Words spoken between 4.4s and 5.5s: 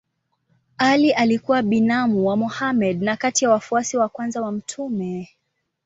wa mtume.